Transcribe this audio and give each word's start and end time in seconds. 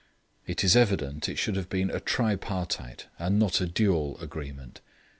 It 0.47 0.63
is 0.63 0.75
evident 0.75 1.29
it 1.29 1.37
should 1.37 1.55
have 1.55 1.69
been 1.69 1.91
a 1.91 1.99
tripartite, 1.99 3.05
and 3.19 3.37
not 3.37 3.61
a 3.61 3.67
dual, 3.67 4.17
agreement. 4.19 4.81